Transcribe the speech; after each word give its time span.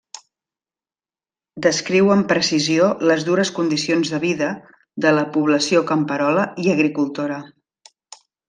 Descriu 1.65 2.09
amb 2.15 2.25
precisió 2.31 2.87
les 3.11 3.27
dures 3.29 3.53
condicions 3.59 4.15
de 4.15 4.21
vida 4.25 4.49
de 5.07 5.15
la 5.19 5.29
població 5.39 5.85
camperola 5.93 6.51
i 6.65 6.73
agricultora. 6.79 7.43